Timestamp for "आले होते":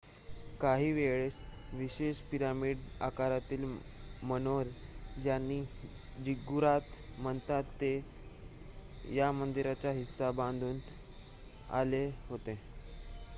11.73-12.59